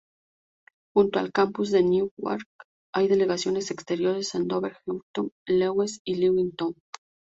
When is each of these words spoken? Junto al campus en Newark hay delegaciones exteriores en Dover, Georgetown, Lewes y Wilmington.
Junto 0.95 1.19
al 1.19 1.31
campus 1.31 1.73
en 1.73 1.91
Newark 1.91 2.47
hay 2.91 3.07
delegaciones 3.07 3.69
exteriores 3.69 4.33
en 4.33 4.47
Dover, 4.47 4.75
Georgetown, 4.83 5.31
Lewes 5.47 6.01
y 6.03 6.15
Wilmington. 6.17 6.73